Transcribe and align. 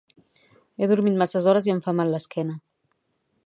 He 0.81 0.87
dormit 0.91 1.19
masses 1.23 1.49
hores 1.51 1.67
i 1.71 1.75
em 1.75 1.85
fa 1.89 1.95
mal 1.99 2.15
l'esquena 2.15 2.57